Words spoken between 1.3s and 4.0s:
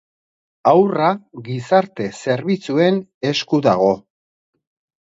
gizarte zerbitzuen esku dago.